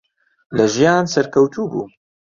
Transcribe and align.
لە 0.57 0.65
ژیان 0.75 1.05
سەرکەوتوو 1.13 1.69
بوو. 1.71 1.83